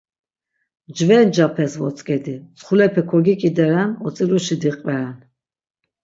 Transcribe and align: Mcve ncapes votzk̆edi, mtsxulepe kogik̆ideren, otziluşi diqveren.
Mcve 0.89 1.17
ncapes 1.27 1.73
votzk̆edi, 1.79 2.35
mtsxulepe 2.41 3.01
kogik̆ideren, 3.09 3.89
otziluşi 4.05 4.55
diqveren. 4.61 5.15